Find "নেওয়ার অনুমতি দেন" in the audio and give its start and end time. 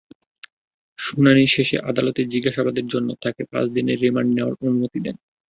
4.35-5.15